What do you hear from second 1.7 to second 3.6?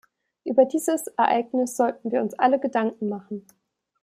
sollten wir uns alle Gedanken machen.